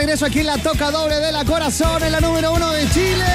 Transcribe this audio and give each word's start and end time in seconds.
regreso 0.00 0.24
aquí 0.24 0.40
en 0.40 0.46
la 0.46 0.56
Toca 0.56 0.90
Doble 0.90 1.16
de 1.16 1.30
la 1.30 1.44
Corazón, 1.44 2.02
en 2.02 2.12
la 2.12 2.20
número 2.20 2.54
uno 2.54 2.72
de 2.72 2.88
Chile. 2.88 3.26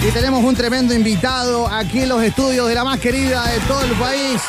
Y 0.00 0.10
tenemos 0.12 0.42
un 0.42 0.56
tremendo 0.56 0.94
invitado 0.94 1.68
aquí 1.68 2.00
en 2.00 2.08
los 2.08 2.22
estudios 2.22 2.68
de 2.68 2.74
la 2.74 2.84
más 2.84 2.98
querida 2.98 3.46
de 3.48 3.60
todo 3.68 3.82
el 3.82 3.92
país. 3.92 4.40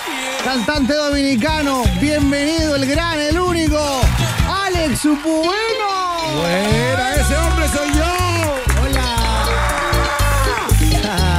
Cantante 0.45 0.93
dominicano, 0.93 1.83
bienvenido 1.99 2.77
el 2.77 2.85
gran, 2.85 3.19
el 3.19 3.37
único, 3.37 3.77
Alex 4.49 5.03
Bueno. 5.03 5.51
Buena, 6.39 7.15
ese 7.15 7.35
hombre 7.35 7.67
soy 7.67 7.93
yo. 7.95 8.13
Hola. 8.81 9.15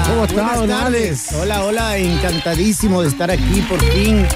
¿Cómo 0.09 0.25
estás. 0.27 0.85
Alex? 0.85 1.33
Hola, 1.41 1.65
hola, 1.65 1.97
encantadísimo 1.97 3.01
de 3.01 3.09
estar 3.09 3.31
aquí 3.31 3.63
por 3.63 3.83
fin. 3.93 4.29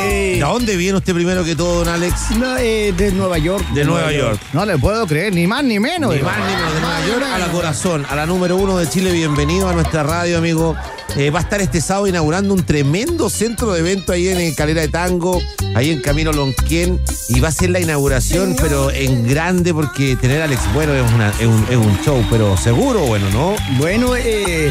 ¿De 0.00 0.40
dónde 0.40 0.76
viene 0.76 0.98
usted 0.98 1.14
primero 1.14 1.44
que 1.44 1.56
todo, 1.56 1.78
don 1.84 1.88
Alex? 1.88 2.30
no, 2.38 2.56
eh, 2.58 2.92
de 2.96 3.10
Nueva 3.12 3.38
York. 3.38 3.66
De 3.72 3.84
Nueva 3.84 4.12
York. 4.12 4.40
No 4.52 4.64
le 4.66 4.78
puedo 4.78 5.06
creer, 5.06 5.34
ni 5.34 5.46
más 5.46 5.64
ni 5.64 5.78
menos. 5.80 6.14
Ni 6.14 6.20
más 6.22 6.36
ni 6.38 6.44
menos, 6.54 6.74
de 6.74 6.80
Nueva 6.80 7.06
York 7.06 7.22
a 7.34 7.38
la 7.38 7.46
corazón, 7.48 8.06
a 8.08 8.14
la 8.16 8.26
número 8.26 8.56
uno 8.56 8.76
de 8.78 8.88
Chile. 8.88 9.12
Bienvenido 9.12 9.68
a 9.68 9.72
nuestra 9.72 10.02
radio, 10.02 10.38
amigo. 10.38 10.76
Eh, 11.16 11.30
va 11.30 11.38
a 11.38 11.42
estar 11.42 11.60
este 11.60 11.80
sábado 11.80 12.06
inaugurando 12.06 12.52
un 12.52 12.62
tremendo 12.64 13.30
centro 13.30 13.72
de 13.72 13.80
evento 13.80 14.12
ahí 14.12 14.28
en 14.28 14.54
Calera 14.54 14.82
de 14.82 14.88
Tango, 14.88 15.40
ahí 15.74 15.90
en 15.90 16.00
Camino 16.02 16.32
Lonquén. 16.32 17.00
Y 17.28 17.40
va 17.40 17.48
a 17.48 17.52
ser 17.52 17.70
la 17.70 17.80
inauguración, 17.80 18.54
pero 18.60 18.90
en 18.90 19.26
grande, 19.26 19.72
porque 19.72 20.16
tener 20.16 20.42
a 20.42 20.44
Alex 20.44 20.60
Bueno 20.74 20.94
es, 20.94 21.12
una- 21.12 21.30
es 21.30 21.46
un, 21.46 21.66
es 21.70 21.76
un 21.76 21.98
show, 22.04 22.22
pero 22.30 22.56
seguro, 22.56 23.00
bueno, 23.00 23.28
¿no? 23.30 23.56
Bueno, 23.78 24.14
eh, 24.16 24.70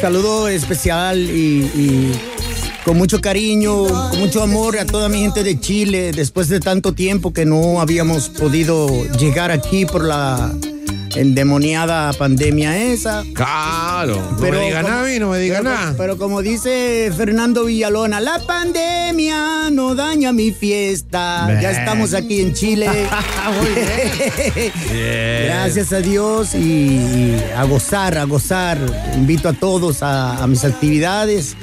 saludo 0.00 0.48
especial 0.48 1.18
y, 1.18 1.64
y 1.74 2.20
con 2.86 2.96
mucho 2.96 3.20
cariño, 3.20 3.84
con 4.10 4.20
mucho 4.20 4.40
amor 4.44 4.78
a 4.78 4.86
toda 4.86 5.08
mi 5.08 5.18
gente 5.20 5.42
de 5.42 5.58
Chile, 5.58 6.12
después 6.12 6.48
de 6.48 6.60
tanto 6.60 6.92
tiempo 6.92 7.32
que 7.32 7.44
no 7.44 7.80
habíamos 7.80 8.28
podido 8.28 8.88
llegar 9.18 9.50
aquí 9.50 9.84
por 9.84 10.04
la 10.04 10.52
endemoniada 11.16 12.12
pandemia 12.12 12.76
esa. 12.78 13.24
Claro, 13.34 14.16
no 14.30 14.36
Pero 14.38 14.58
me 14.60 14.66
diga 14.66 14.82
como- 14.82 14.92
nada 14.94 15.02
a 15.02 15.06
mí, 15.12 15.18
no 15.18 15.30
me 15.30 15.38
diga 15.40 15.58
pero, 15.58 15.70
nada. 15.70 15.94
Pero 15.98 16.16
como 16.16 16.42
dice 16.42 17.10
Fernando 17.16 17.64
Villalona, 17.64 18.20
la 18.20 18.38
pandemia 18.46 19.70
no 19.72 19.96
daña 19.96 20.32
mi 20.32 20.52
fiesta. 20.52 21.46
Bien. 21.48 21.62
Ya 21.62 21.70
estamos 21.72 22.14
aquí 22.14 22.40
en 22.40 22.54
Chile. 22.54 22.88
Gracias 25.46 25.92
a 25.92 25.98
Dios 26.00 26.54
y, 26.54 26.58
y 26.58 27.44
a 27.56 27.64
gozar, 27.64 28.16
a 28.16 28.24
gozar. 28.24 28.78
Invito 29.16 29.48
a 29.48 29.54
todos 29.54 30.02
a, 30.04 30.40
a 30.42 30.46
mis 30.46 30.64
actividades. 30.64 31.56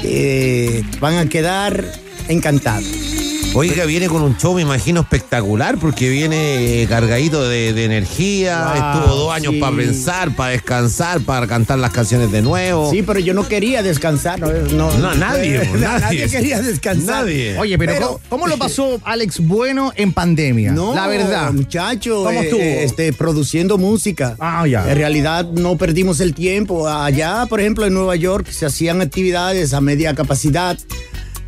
Que 0.00 0.84
van 1.00 1.18
a 1.18 1.28
quedar 1.28 1.84
encantados. 2.28 3.15
Oiga, 3.54 3.86
viene 3.86 4.06
con 4.08 4.20
un 4.20 4.36
show, 4.36 4.54
me 4.54 4.60
imagino, 4.60 5.00
espectacular, 5.00 5.78
porque 5.78 6.10
viene 6.10 6.82
eh, 6.82 6.86
cargadito 6.86 7.48
de, 7.48 7.72
de 7.72 7.84
energía, 7.86 8.74
Wow, 8.74 9.00
estuvo 9.00 9.16
dos 9.16 9.32
años 9.34 9.54
sí. 9.54 9.60
para 9.60 9.74
pensar, 9.76 10.36
para 10.36 10.50
descansar, 10.50 11.20
para 11.22 11.46
cantar 11.46 11.78
las 11.78 11.90
canciones 11.90 12.30
de 12.30 12.42
nuevo. 12.42 12.90
Sí, 12.90 13.02
pero 13.02 13.18
yo 13.18 13.32
no 13.32 13.48
quería 13.48 13.82
descansar. 13.82 14.38
No, 14.40 14.50
no, 14.52 14.92
No, 14.98 15.14
nadie, 15.14 15.62
nadie. 15.78 16.28
quería 16.30 16.60
descansar. 16.60 17.22
Nadie. 17.24 17.56
Oye, 17.58 17.78
pero, 17.78 17.92
Pero- 17.94 18.06
¿cómo, 18.08 18.20
cómo 18.28 18.46
lo 18.46 18.58
pasó 18.58 19.00
Alex 19.04 19.40
Bueno 19.40 19.90
en 19.96 20.12
pandemia? 20.12 20.72
No, 20.72 20.94
La 20.94 21.06
verdad. 21.06 21.50
muchacho, 21.52 22.24
¿Cómo 22.24 22.38
eh, 22.42 22.44
estuvo? 22.44 22.60
eh, 22.60 22.84
este, 22.84 23.14
produciendo 23.14 23.78
música. 23.78 24.36
Ah, 24.38 24.66
ya. 24.66 24.86
En 24.90 24.98
realidad 24.98 25.46
no 25.50 25.78
perdimos 25.78 26.20
el 26.20 26.34
tiempo. 26.34 26.86
Allá, 26.88 27.46
por 27.48 27.60
ejemplo, 27.60 27.86
en 27.86 27.94
Nueva 27.94 28.16
York 28.16 28.48
se 28.50 28.66
hacían 28.66 29.00
actividades 29.00 29.72
a 29.72 29.80
media 29.80 30.14
capacidad. 30.14 30.76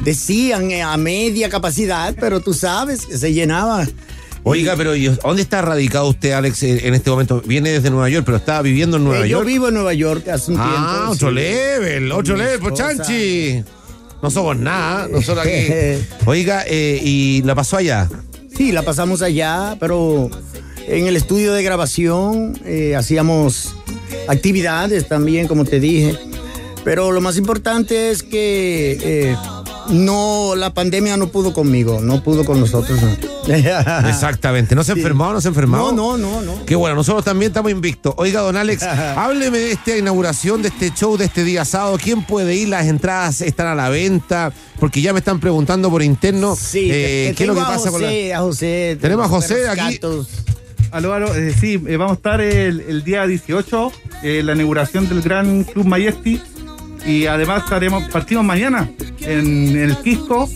Decían 0.05 0.71
eh, 0.71 0.83
a 0.83 0.97
media 0.97 1.49
capacidad, 1.49 2.15
pero 2.19 2.41
tú 2.41 2.55
sabes 2.55 3.05
que 3.07 3.19
se 3.19 3.33
llenaba. 3.33 3.87
Oiga, 4.45 4.75
pero 4.77 4.95
¿y 4.97 5.09
¿dónde 5.09 5.43
está 5.43 5.61
radicado 5.61 6.09
usted, 6.09 6.31
Alex, 6.33 6.63
eh, 6.63 6.87
en 6.87 6.95
este 6.95 7.11
momento? 7.11 7.43
Viene 7.45 7.71
desde 7.71 7.91
Nueva 7.91 8.09
York, 8.09 8.25
pero 8.25 8.39
está 8.39 8.63
viviendo 8.63 8.97
en 8.97 9.05
Nueva 9.05 9.27
Eh, 9.27 9.29
yo 9.29 9.39
York. 9.39 9.47
vivo 9.47 9.69
en 9.69 9.75
Nueva 9.75 9.93
York 9.95 10.29
hace 10.29 10.53
un 10.53 10.59
ah, 10.61 10.65
tiempo. 10.97 11.13
otro 11.13 11.29
sí. 11.31 11.35
level, 11.35 12.13
otro 12.13 12.35
Mi 12.35 12.41
level, 12.41 12.59
pues 12.61 12.73
esposa. 12.81 12.97
chanchi. 13.05 13.65
No 14.23 14.31
somos 14.31 14.57
nada, 14.57 15.09
nosotros 15.09 15.45
aquí. 15.47 15.67
Oiga, 16.27 16.65
eh, 16.67 16.99
¿y 17.03 17.43
la 17.43 17.55
pasó 17.55 17.77
allá? 17.77 18.09
Sí, 18.57 18.73
la 18.73 18.83
pasamos 18.83 19.21
allá, 19.23 19.77
pero 19.79 20.31
en 20.87 21.07
el 21.07 21.17
estudio 21.17 21.53
de 21.53 21.63
grabación 21.63 22.59
eh, 22.65 22.97
hacíamos 22.97 23.75
actividades 24.29 25.07
también, 25.09 25.47
como 25.47 25.65
te 25.65 25.79
dije. 25.79 26.17
Pero 26.85 27.13
lo 27.13 27.21
más 27.21 27.37
importante 27.37 28.11
es 28.11 28.23
que 28.23 29.37
no, 29.91 30.55
la 30.57 30.73
pandemia 30.75 31.17
no 31.17 31.29
pudo 31.29 31.53
conmigo, 31.53 32.01
no 32.01 32.23
pudo 32.23 32.45
con 32.45 32.61
nosotros. 32.61 33.01
no. 33.01 33.09
Exactamente. 34.09 34.75
¿No 34.75 34.85
se 34.85 34.93
enfermó? 34.93 35.33
¿No 35.33 35.41
se 35.41 35.49
enfermó? 35.49 35.77
No, 35.77 35.93
no, 35.93 36.19
no, 36.19 36.43
no. 36.43 36.67
Qué 36.67 36.77
bueno, 36.77 36.97
nosotros 36.97 37.25
también 37.25 37.51
estamos 37.51 37.73
invictos. 37.73 38.15
Oiga, 38.17 38.41
don 38.41 38.57
Alex, 38.57 38.83
hábleme 39.17 39.59
de 39.59 39.73
esta 39.73 39.97
inauguración, 39.97 40.63
de 40.63 40.69
este 40.69 40.93
show, 40.93 41.17
de 41.17 41.25
este 41.25 41.45
día 41.45 41.65
sábado. 41.65 41.99
¿Quién 42.03 42.25
puede 42.25 42.55
ir? 42.55 42.69
Las 42.69 42.87
entradas 42.87 43.41
están 43.41 43.67
a 43.67 43.75
la 43.75 43.89
venta, 43.89 44.53
porque 44.79 45.01
ya 45.01 45.13
me 45.13 45.21
están 45.21 45.41
preguntando 45.41 45.91
por 45.91 46.03
interno 46.03 46.57
Sí, 46.57 46.89
eh, 46.91 47.35
qué 47.37 47.45
es 47.45 47.49
lo 47.49 47.55
que 47.55 47.61
pasa 47.61 47.91
con 47.91 48.03
la... 48.03 48.09
José, 48.09 48.35
a 48.35 48.41
José. 48.41 48.99
Tenemos 49.01 49.27
a 49.27 49.29
José 49.29 49.69
aquí. 49.69 50.01
Aló, 50.91 51.13
aló, 51.13 51.35
eh, 51.35 51.53
sí, 51.59 51.81
eh, 51.87 51.97
vamos 51.97 52.13
a 52.13 52.15
estar 52.15 52.41
el, 52.41 52.81
el 52.81 53.05
día 53.05 53.27
18, 53.27 53.93
eh, 54.23 54.43
la 54.43 54.55
inauguración 54.55 55.09
del 55.09 55.21
Gran 55.21 55.65
Club 55.65 55.85
Majesty. 55.85 56.41
Y 57.09 57.27
además 57.27 57.65
estaremos, 57.65 58.05
partimos 58.11 58.45
mañana 58.45 58.91
en, 59.21 59.75
el 59.79 59.97
Quisco, 59.97 60.47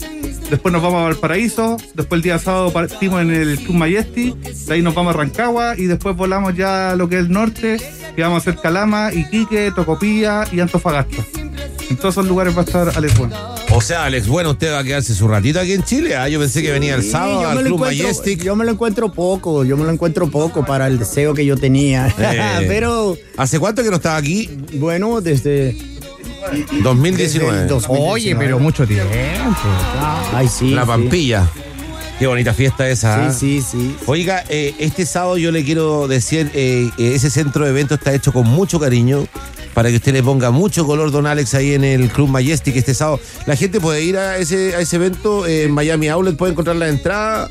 después 0.51 0.71
nos 0.71 0.83
vamos 0.83 1.01
a 1.01 1.05
Valparaíso, 1.05 1.77
después 1.95 2.19
el 2.19 2.21
día 2.21 2.37
sábado 2.37 2.71
partimos 2.71 3.23
en 3.23 3.31
el 3.31 3.57
Club 3.57 3.75
Majesty, 3.75 4.35
de 4.67 4.73
ahí 4.75 4.83
nos 4.83 4.93
vamos 4.93 5.15
a 5.15 5.17
Rancagua 5.17 5.75
y 5.75 5.85
después 5.85 6.15
volamos 6.15 6.55
ya 6.55 6.91
a 6.91 6.95
lo 6.95 7.09
que 7.09 7.15
es 7.15 7.25
el 7.25 7.31
norte, 7.31 7.77
que 8.15 8.21
vamos 8.21 8.45
a 8.45 8.51
hacer 8.51 8.61
Calama, 8.61 9.11
Iquique, 9.11 9.71
Tocopilla 9.75 10.45
y 10.51 10.59
Antofagasta. 10.59 11.23
En 11.89 11.97
todos 11.97 12.13
esos 12.13 12.27
lugares 12.27 12.55
va 12.55 12.61
a 12.61 12.65
estar 12.65 12.91
Alex 12.95 13.17
Bueno. 13.17 13.35
O 13.75 13.81
sea, 13.81 14.05
Alex, 14.05 14.27
bueno, 14.27 14.51
usted 14.51 14.71
va 14.71 14.79
a 14.79 14.83
quedarse 14.83 15.15
su 15.15 15.27
ratito 15.27 15.59
aquí 15.59 15.73
en 15.73 15.83
Chile. 15.83 16.15
Ah, 16.15 16.29
yo 16.29 16.39
pensé 16.39 16.61
que 16.61 16.71
venía 16.71 16.93
el 16.93 17.03
sábado 17.03 17.47
al 17.47 17.63
Club 17.63 17.79
Majestic. 17.79 18.43
Yo 18.43 18.55
me 18.55 18.65
lo 18.65 18.71
encuentro 18.71 19.11
poco, 19.11 19.63
yo 19.63 19.75
me 19.77 19.83
lo 19.83 19.89
encuentro 19.89 20.29
poco 20.29 20.63
para 20.63 20.85
el 20.85 20.99
deseo 20.99 21.33
que 21.33 21.43
yo 21.45 21.57
tenía. 21.57 22.13
Eh. 22.33 22.65
Pero 22.67 23.17
¿Hace 23.37 23.59
cuánto 23.59 23.83
que 23.83 23.89
no 23.89 23.97
estaba 23.97 24.17
aquí? 24.17 24.49
bueno, 24.75 25.21
desde 25.21 25.75
2019. 26.83 27.17
Desde 27.17 27.63
el 27.63 27.67
2019. 27.67 28.11
Oye, 28.11 28.35
pero 28.35 28.59
mucho 28.59 28.85
tiempo. 28.85 29.09
Ay, 30.33 30.47
sí. 30.47 30.71
La 30.71 30.81
sí. 30.81 30.87
Pampilla. 30.87 31.47
Qué 32.19 32.27
bonita 32.27 32.53
fiesta 32.53 32.87
esa. 32.87 33.31
Sí, 33.33 33.61
sí, 33.61 33.67
sí. 33.71 33.97
Oiga, 34.05 34.43
eh, 34.47 34.75
este 34.79 35.05
sábado 35.05 35.37
yo 35.37 35.51
le 35.51 35.63
quiero 35.63 36.07
decir, 36.07 36.51
eh, 36.53 36.89
eh, 36.97 37.11
ese 37.15 37.29
centro 37.29 37.65
de 37.65 37.71
eventos 37.71 37.97
está 37.97 38.13
hecho 38.13 38.31
con 38.31 38.47
mucho 38.47 38.79
cariño 38.79 39.25
para 39.73 39.89
que 39.89 39.95
usted 39.95 40.13
le 40.13 40.23
ponga 40.23 40.51
mucho 40.51 40.85
color, 40.85 41.11
don 41.11 41.25
Alex, 41.25 41.53
ahí 41.55 41.73
en 41.73 41.83
el 41.83 42.09
Club 42.09 42.29
Majestic 42.29 42.75
este 42.75 42.93
sábado. 42.93 43.19
La 43.45 43.55
gente 43.55 43.79
puede 43.81 44.03
ir 44.03 44.17
a 44.17 44.37
ese, 44.37 44.75
a 44.75 44.79
ese 44.79 44.97
evento 44.97 45.45
eh, 45.45 45.63
en 45.63 45.71
Miami 45.71 46.09
Outlet, 46.09 46.37
puede 46.37 46.51
encontrar 46.51 46.75
la 46.75 46.87
entrada. 46.87 47.49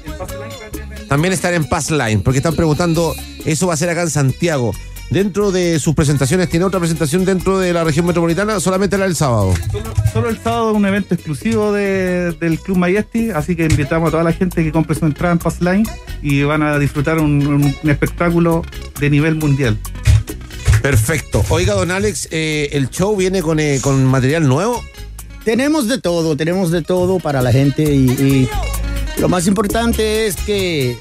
También 1.08 1.34
estar 1.34 1.52
en 1.52 1.64
Pass 1.64 1.91
Line, 1.91 2.20
porque 2.20 2.38
están 2.38 2.54
preguntando, 2.54 3.14
eso 3.44 3.66
va 3.66 3.75
a 3.75 3.76
ser 3.76 3.91
acá 3.91 4.02
en 4.02 4.10
Santiago. 4.10 4.72
Dentro 5.12 5.52
de 5.52 5.78
sus 5.78 5.94
presentaciones, 5.94 6.48
¿tiene 6.48 6.64
otra 6.64 6.80
presentación 6.80 7.26
dentro 7.26 7.58
de 7.58 7.74
la 7.74 7.84
región 7.84 8.06
metropolitana? 8.06 8.58
Solamente 8.60 8.96
la 8.96 9.04
del 9.04 9.14
sábado. 9.14 9.52
Solo, 9.70 9.84
solo 10.12 10.28
el 10.30 10.38
sábado 10.38 10.70
es 10.70 10.76
un 10.76 10.86
evento 10.86 11.14
exclusivo 11.14 11.70
de- 11.70 12.32
del 12.40 12.58
Club 12.58 12.78
Majesty, 12.78 13.28
así 13.30 13.54
que 13.54 13.64
invitamos 13.64 14.08
a 14.08 14.10
toda 14.12 14.22
la 14.24 14.32
gente 14.32 14.64
que 14.64 14.72
compre 14.72 14.96
su 14.96 15.04
entrada 15.04 15.32
en 15.34 15.38
Passline 15.38 15.86
y 16.22 16.42
van 16.44 16.62
a 16.62 16.78
disfrutar 16.78 17.18
un, 17.18 17.46
un- 17.46 17.76
un 17.82 17.90
espectáculo 17.90 18.62
de 19.00 19.10
nivel 19.10 19.34
mundial. 19.34 19.76
Perfecto. 20.80 21.44
Oiga, 21.50 21.74
don 21.74 21.90
Alex, 21.90 22.28
eh, 22.30 22.70
el 22.72 22.88
show 22.88 23.14
viene 23.14 23.42
con, 23.42 23.60
eh, 23.60 23.80
con 23.82 24.02
material 24.06 24.48
nuevo. 24.48 24.82
Tenemos 25.44 25.88
de 25.88 26.00
todo, 26.00 26.36
tenemos 26.38 26.70
de 26.70 26.80
todo 26.82 27.18
para 27.18 27.42
la 27.42 27.52
gente 27.52 27.82
y, 27.82 28.06
y 28.10 28.48
lo 29.20 29.28
más 29.28 29.46
importante 29.46 30.26
es 30.26 30.36
que 30.36 30.96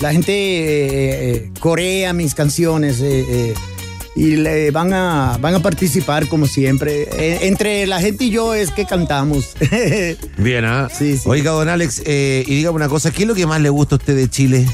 la 0.00 0.12
gente 0.12 0.32
eh, 0.32 1.36
eh, 1.36 1.50
corea 1.60 2.12
mis 2.12 2.34
canciones 2.34 2.98
eh, 3.00 3.54
y 4.16 4.36
le 4.36 4.70
van 4.70 4.92
a 4.92 5.38
van 5.40 5.54
a 5.54 5.60
participar 5.60 6.28
como 6.28 6.46
siempre. 6.46 7.08
Eh, 7.18 7.38
entre 7.42 7.86
la 7.86 8.00
gente 8.00 8.24
y 8.24 8.30
yo 8.30 8.54
es 8.54 8.70
que 8.70 8.84
cantamos. 8.84 9.54
Bien, 10.38 10.64
¿ah? 10.64 10.88
Sí, 10.96 11.16
sí. 11.16 11.22
Oiga, 11.26 11.50
don 11.52 11.68
Alex, 11.68 12.02
eh, 12.04 12.44
y 12.46 12.54
dígame 12.56 12.76
una 12.76 12.88
cosa, 12.88 13.10
¿qué 13.10 13.22
es 13.22 13.28
lo 13.28 13.34
que 13.34 13.46
más 13.46 13.60
le 13.60 13.70
gusta 13.70 13.96
a 13.96 13.98
usted 13.98 14.16
de 14.16 14.28
Chile? 14.28 14.66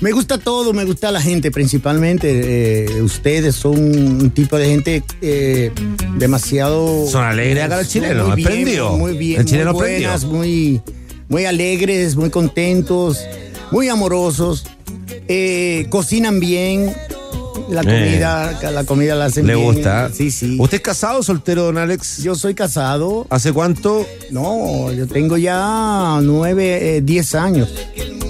Me 0.00 0.12
gusta 0.12 0.38
todo, 0.38 0.72
me 0.72 0.84
gusta 0.84 1.10
la 1.10 1.20
gente 1.20 1.50
principalmente. 1.50 2.86
ustedes 3.02 3.56
son 3.56 3.74
un 3.80 4.30
tipo 4.30 4.56
de 4.56 4.66
gente 4.66 5.02
demasiado. 6.16 7.04
Son 7.08 7.24
alegres 7.24 7.64
acá 7.64 7.78
los 7.78 7.88
chilenos, 7.88 8.28
Muy 8.28 8.30
¿me 8.30 8.36
bien, 8.36 8.48
prendió? 8.48 8.90
Muy 8.96 9.16
bien, 9.18 9.40
El 9.40 9.64
muy 9.64 9.72
buenas, 9.72 10.24
muy, 10.24 10.80
muy 11.28 11.46
alegres, 11.46 12.14
muy 12.14 12.30
contentos, 12.30 13.18
muy 13.70 13.88
amorosos. 13.88 14.64
eh, 15.30 15.86
cocinan 15.90 16.40
bien. 16.40 16.92
La 17.68 17.82
comida, 17.82 18.58
la 18.72 18.84
comida 18.84 19.14
la 19.14 19.26
hacen 19.26 19.44
Eh. 19.44 19.48
¿Le 19.48 19.54
bien. 19.56 19.72
gusta? 19.74 20.10
Sí, 20.12 20.30
sí. 20.30 20.56
¿Usted 20.58 20.76
es 20.78 20.82
casado 20.82 21.18
o 21.18 21.22
soltero, 21.22 21.64
don 21.64 21.76
Alex? 21.76 22.22
Yo 22.22 22.34
soy 22.34 22.54
casado. 22.54 23.26
¿Hace 23.28 23.52
cuánto? 23.52 24.06
No, 24.30 24.90
yo 24.92 25.06
tengo 25.06 25.36
ya 25.36 26.18
nueve, 26.22 26.96
eh, 26.96 27.00
diez 27.02 27.34
años. 27.34 27.68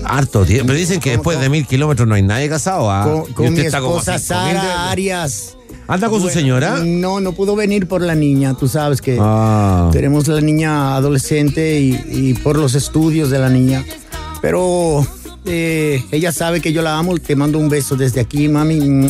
Harto 0.05 0.45
tiempo. 0.45 0.67
Pero 0.69 0.79
dicen 0.79 0.99
que 0.99 1.11
¿Cómo, 1.11 1.19
después 1.19 1.41
de 1.41 1.49
mil 1.51 1.67
kilómetros 1.67 2.09
no 2.09 2.15
hay 2.17 2.23
nadie 2.23 2.49
casado. 2.49 2.91
¿ah? 2.91 3.05
Con, 3.05 3.33
con 3.33 3.47
usted 3.49 3.61
mi 3.63 3.67
esposa 3.69 4.15
a 4.15 4.19
cinco 4.19 4.41
mil 4.45 4.55
de- 4.55 4.61
Sara 4.61 4.91
Arias. 4.91 5.57
¿Anda 5.87 6.09
con 6.09 6.21
su 6.21 6.29
señora? 6.31 6.81
No, 6.85 7.21
no 7.21 7.33
pudo 7.33 7.55
venir 7.55 7.87
por 7.87 8.03
la 8.03 8.15
niña. 8.17 8.55
Tú 8.59 8.67
sabes 8.67 9.01
que 9.01 9.19
Ah. 9.21 9.89
tenemos 9.93 10.27
la 10.27 10.41
niña 10.41 10.97
adolescente 10.97 11.79
y, 11.81 11.95
y 12.11 12.35
por 12.35 12.59
los 12.59 12.75
estudios 12.75 13.31
de 13.31 13.39
la 13.39 13.49
niña. 13.51 13.85
Pero 14.43 15.07
eh, 15.49 16.05
ella 16.13 16.33
sabe 16.33 16.61
que 16.61 16.73
yo 16.73 16.83
la 16.83 16.99
amo. 16.99 17.17
Te 17.19 17.35
mando 17.37 17.59
un 17.59 17.69
beso 17.69 17.97
desde 17.97 18.21
aquí, 18.21 18.49
mami. 18.49 19.09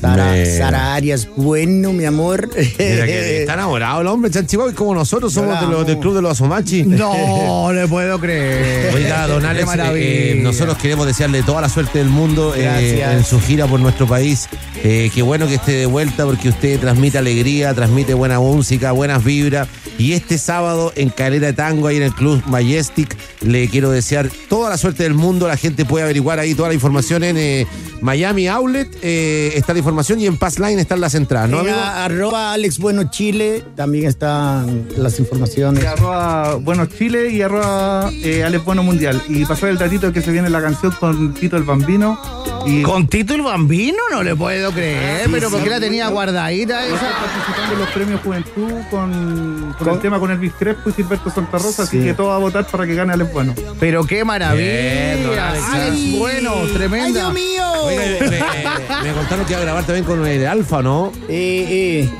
Sara, 0.00 0.32
Me- 0.32 0.44
Sara 0.58 0.94
Arias, 0.94 1.26
bueno, 1.36 1.92
mi 1.92 2.04
amor. 2.04 2.50
Mira 2.54 3.06
que 3.06 3.40
está 3.40 3.54
enamorado 3.54 4.02
el 4.02 4.06
hombre, 4.08 4.30
Chanchihuahua, 4.30 4.72
y 4.72 4.74
como 4.74 4.94
nosotros 4.94 5.32
somos 5.32 5.58
de 5.60 5.66
los- 5.66 5.86
del 5.86 5.98
club 5.98 6.14
de 6.14 6.22
los 6.22 6.32
Asomachi. 6.32 6.82
No 6.84 7.72
le 7.72 7.86
puedo 7.88 8.18
creer. 8.20 8.94
Oiga, 8.94 9.26
don 9.26 9.44
Alex, 9.44 9.68
eh, 9.74 10.32
eh, 10.32 10.40
nosotros 10.42 10.76
queremos 10.76 11.06
desearle 11.06 11.42
toda 11.42 11.60
la 11.62 11.68
suerte 11.68 11.98
del 11.98 12.08
mundo 12.08 12.54
eh, 12.54 13.02
en 13.10 13.24
su 13.24 13.40
gira 13.40 13.66
por 13.66 13.80
nuestro 13.80 14.06
país. 14.06 14.48
Qué 14.82 15.22
bueno 15.22 15.46
que 15.48 15.54
esté 15.54 15.72
de 15.72 15.86
vuelta 15.86 16.24
porque 16.26 16.50
usted 16.50 16.78
transmite 16.78 17.18
alegría, 17.18 17.72
transmite 17.74 18.12
buena 18.14 18.38
música, 18.38 18.92
buenas 18.92 19.24
vibras. 19.24 19.66
Y 19.98 20.12
este 20.12 20.36
sábado 20.38 20.92
en 20.94 21.08
Calera 21.08 21.46
de 21.48 21.52
Tango, 21.54 21.86
ahí 21.86 21.96
en 21.96 22.02
el 22.02 22.12
Club 22.12 22.42
Majestic, 22.46 23.16
le 23.40 23.68
quiero 23.68 23.90
desear 23.90 24.28
toda 24.48 24.68
la 24.68 24.76
suerte 24.76 25.02
del 25.04 25.14
mundo. 25.14 25.48
La 25.48 25.56
gente 25.56 25.84
puede 25.84 26.04
averiguar 26.04 26.38
ahí 26.38 26.54
toda 26.54 26.68
la 26.68 26.74
información 26.74 27.24
en 27.24 27.36
eh, 27.38 27.66
Miami 28.02 28.46
Outlet, 28.46 28.88
eh, 29.02 29.52
está 29.54 29.72
la 29.72 29.78
información, 29.78 30.20
y 30.20 30.26
en 30.26 30.36
Passline 30.36 30.78
están 30.78 31.00
las 31.00 31.14
entradas, 31.14 31.48
¿no, 31.48 31.60
amigo? 31.60 31.76
a- 31.76 32.04
arroba 32.04 32.52
Alex 32.52 32.78
Bueno 32.78 33.10
Chile 33.10 33.64
también 33.74 34.06
están 34.06 34.86
las 34.96 35.18
informaciones. 35.18 35.82
Y 35.82 35.86
arroba 35.86 36.56
Bueno 36.56 36.84
Chile 36.86 37.30
y 37.30 37.40
arroba 37.40 38.10
eh, 38.12 38.44
Alex 38.44 38.64
Bueno 38.64 38.82
Mundial. 38.82 39.22
Y 39.28 39.44
pasar 39.46 39.70
el 39.70 39.78
datito 39.78 40.12
que 40.12 40.20
se 40.20 40.30
viene 40.30 40.50
la 40.50 40.60
canción 40.60 40.92
con 41.00 41.32
Tito 41.34 41.56
el 41.56 41.62
Bambino. 41.62 42.18
Y 42.66 42.82
Con 42.82 43.06
Tito 43.08 43.34
el 43.34 43.42
Bambino 43.42 43.98
no 44.10 44.22
le 44.22 44.34
puedo 44.34 44.72
creer, 44.72 45.28
pero 45.30 45.50
porque 45.50 45.70
la 45.70 45.78
tenía 45.80 46.08
guardadita 46.08 46.84
esa. 46.86 46.96
participando 46.98 47.72
en 47.74 47.78
los 47.78 47.88
premios 47.90 48.20
Juventud 48.22 48.72
con, 48.90 49.74
con 49.78 49.88
el 49.94 49.98
tema 50.00 50.18
con 50.18 50.30
Elvis 50.30 50.52
Crespo 50.58 50.90
y 50.90 50.92
Silberto 50.92 51.30
Santa 51.30 51.58
Rosa. 51.58 51.84
Así 51.84 51.98
Sí. 52.00 52.04
que 52.04 52.14
todo 52.14 52.28
va 52.28 52.36
a 52.36 52.38
votar 52.38 52.66
para 52.66 52.86
que 52.86 52.94
gane 52.94 53.12
Alex 53.12 53.32
Bueno. 53.32 53.54
Pero 53.80 54.04
qué 54.04 54.24
maravilla. 54.24 55.14
Bien, 55.16 55.38
Alex. 55.38 56.18
Bueno, 56.18 56.52
¡Ay, 56.62 56.72
tremenda. 56.74 57.20
Dios 57.20 57.34
mío! 57.34 57.62
Oiga, 57.84 58.02
me, 58.20 58.30
me- 58.30 59.02
me 59.08 59.12
contaron 59.14 59.46
que 59.46 59.52
iba 59.52 59.60
a 59.60 59.64
grabar 59.64 59.84
también 59.84 60.04
con 60.04 60.26
el 60.26 60.46
Alfa, 60.46 60.82
¿no? 60.82 61.12
Eh, 61.28 62.08
eh, 62.08 62.10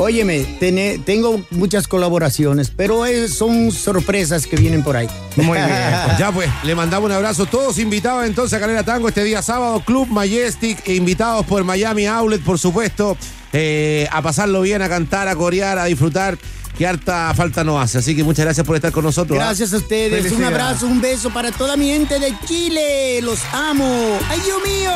óyeme, 0.00 0.44
tené- 0.58 0.98
tengo 1.04 1.42
muchas 1.50 1.86
colaboraciones, 1.86 2.70
pero 2.74 3.06
eh, 3.06 3.28
son 3.28 3.70
sorpresas 3.70 4.46
que 4.46 4.56
vienen 4.56 4.82
por 4.82 4.96
ahí. 4.96 5.08
Muy 5.36 5.58
bien. 5.58 5.68
Ya 6.18 6.32
pues, 6.32 6.48
le 6.64 6.74
mandamos 6.74 7.06
un 7.08 7.12
abrazo. 7.16 7.46
Todos 7.46 7.78
invitados 7.78 8.26
entonces 8.26 8.56
a 8.56 8.60
Calera 8.60 8.82
Tango 8.82 9.08
este 9.08 9.22
día 9.24 9.42
sábado, 9.42 9.80
Club 9.84 10.08
Majestic, 10.08 10.86
e 10.86 10.94
invitados 10.94 11.46
por 11.46 11.62
Miami 11.64 12.06
Outlet, 12.06 12.42
por 12.42 12.58
supuesto, 12.58 13.16
eh, 13.52 14.08
a 14.10 14.22
pasarlo 14.22 14.62
bien, 14.62 14.82
a 14.82 14.88
cantar, 14.88 15.28
a 15.28 15.36
corear, 15.36 15.78
a 15.78 15.84
disfrutar, 15.84 16.38
que 16.76 16.86
harta 16.86 17.32
falta 17.34 17.62
no 17.64 17.80
hace. 17.80 17.98
Así 17.98 18.16
que 18.16 18.24
muchas 18.24 18.44
gracias 18.44 18.66
por 18.66 18.76
estar 18.76 18.92
con 18.92 19.04
nosotros. 19.04 19.38
¿ah? 19.38 19.44
Gracias 19.46 19.72
a 19.72 19.76
ustedes. 19.76 20.32
Un 20.32 20.44
abrazo, 20.44 20.86
un 20.86 21.00
beso 21.00 21.30
para 21.30 21.52
toda 21.52 21.76
mi 21.76 21.88
gente 21.88 22.18
de 22.18 22.34
Chile. 22.46 23.20
Los 23.22 23.40
amo. 23.52 24.18
¡Ay, 24.28 24.40
Dios 24.44 24.58
mío! 24.64 24.89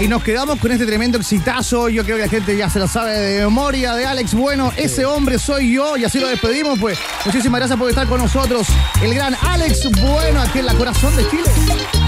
Y 0.00 0.08
nos 0.08 0.24
quedamos 0.24 0.58
con 0.58 0.72
este 0.72 0.86
tremendo 0.86 1.18
exitazo. 1.18 1.90
Yo 1.90 2.04
creo 2.04 2.16
que 2.16 2.22
la 2.22 2.28
gente 2.28 2.56
ya 2.56 2.70
se 2.70 2.78
lo 2.78 2.88
sabe 2.88 3.18
de 3.18 3.44
memoria 3.44 3.94
de 3.94 4.06
Alex 4.06 4.32
Bueno. 4.32 4.72
Ese 4.74 5.04
hombre 5.04 5.38
soy 5.38 5.74
yo 5.74 5.98
y 5.98 6.04
así 6.04 6.18
lo 6.18 6.28
despedimos. 6.28 6.78
Pues 6.78 6.98
muchísimas 7.26 7.60
gracias 7.60 7.78
por 7.78 7.90
estar 7.90 8.08
con 8.08 8.18
nosotros. 8.18 8.66
El 9.02 9.14
gran 9.14 9.36
Alex 9.42 9.90
Bueno 10.00 10.40
aquí 10.40 10.60
en 10.60 10.66
la 10.66 10.74
corazón 10.74 11.14
de 11.16 11.28
Chile. 11.28 11.99